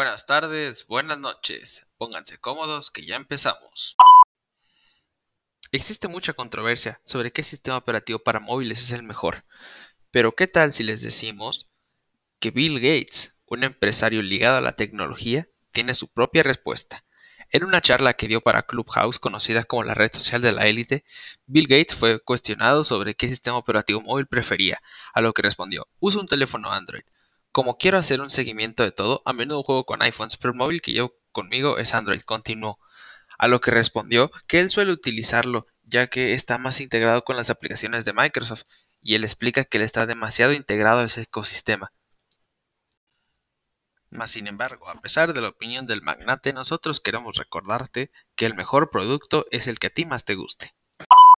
Buenas 0.00 0.24
tardes, 0.24 0.86
buenas 0.86 1.18
noches. 1.18 1.86
Pónganse 1.98 2.38
cómodos 2.38 2.90
que 2.90 3.04
ya 3.04 3.16
empezamos. 3.16 3.96
Existe 5.72 6.08
mucha 6.08 6.32
controversia 6.32 7.02
sobre 7.04 7.32
qué 7.32 7.42
sistema 7.42 7.76
operativo 7.76 8.18
para 8.18 8.40
móviles 8.40 8.80
es 8.80 8.92
el 8.92 9.02
mejor. 9.02 9.44
Pero 10.10 10.34
¿qué 10.34 10.46
tal 10.46 10.72
si 10.72 10.84
les 10.84 11.02
decimos 11.02 11.68
que 12.38 12.50
Bill 12.50 12.76
Gates, 12.76 13.36
un 13.44 13.62
empresario 13.62 14.22
ligado 14.22 14.56
a 14.56 14.62
la 14.62 14.72
tecnología, 14.74 15.50
tiene 15.70 15.92
su 15.92 16.08
propia 16.08 16.44
respuesta? 16.44 17.04
En 17.50 17.64
una 17.64 17.82
charla 17.82 18.14
que 18.14 18.26
dio 18.26 18.40
para 18.40 18.62
Clubhouse, 18.62 19.18
conocida 19.18 19.64
como 19.64 19.82
la 19.82 19.92
red 19.92 20.10
social 20.14 20.40
de 20.40 20.52
la 20.52 20.66
élite, 20.66 21.04
Bill 21.44 21.66
Gates 21.66 21.94
fue 21.94 22.20
cuestionado 22.20 22.84
sobre 22.84 23.14
qué 23.14 23.28
sistema 23.28 23.58
operativo 23.58 24.00
móvil 24.00 24.26
prefería, 24.26 24.80
a 25.12 25.20
lo 25.20 25.34
que 25.34 25.42
respondió, 25.42 25.88
uso 25.98 26.20
un 26.20 26.26
teléfono 26.26 26.72
Android. 26.72 27.02
Como 27.52 27.78
quiero 27.78 27.98
hacer 27.98 28.20
un 28.20 28.30
seguimiento 28.30 28.84
de 28.84 28.92
todo, 28.92 29.22
a 29.24 29.32
menudo 29.32 29.62
juego 29.64 29.84
con 29.84 30.02
iPhones, 30.02 30.36
pero 30.36 30.52
el 30.52 30.58
móvil 30.58 30.80
que 30.80 30.92
llevo 30.92 31.14
conmigo 31.32 31.78
es 31.78 31.94
Android, 31.94 32.20
continuó. 32.20 32.78
A 33.38 33.48
lo 33.48 33.60
que 33.60 33.70
respondió 33.70 34.30
que 34.46 34.60
él 34.60 34.70
suele 34.70 34.92
utilizarlo, 34.92 35.66
ya 35.82 36.06
que 36.08 36.34
está 36.34 36.58
más 36.58 36.80
integrado 36.80 37.24
con 37.24 37.36
las 37.36 37.50
aplicaciones 37.50 38.04
de 38.04 38.12
Microsoft, 38.12 38.64
y 39.00 39.14
él 39.14 39.24
explica 39.24 39.64
que 39.64 39.78
él 39.78 39.84
está 39.84 40.06
demasiado 40.06 40.52
integrado 40.52 41.00
a 41.00 41.04
ese 41.04 41.22
ecosistema. 41.22 41.92
Mas 44.10 44.30
sin 44.30 44.46
embargo, 44.46 44.88
a 44.88 45.00
pesar 45.00 45.32
de 45.32 45.40
la 45.40 45.48
opinión 45.48 45.86
del 45.86 46.02
magnate, 46.02 46.52
nosotros 46.52 47.00
queremos 47.00 47.36
recordarte 47.36 48.12
que 48.36 48.46
el 48.46 48.54
mejor 48.54 48.90
producto 48.90 49.46
es 49.50 49.66
el 49.66 49.78
que 49.78 49.88
a 49.88 49.90
ti 49.90 50.04
más 50.04 50.24
te 50.24 50.34
guste. 50.34 50.74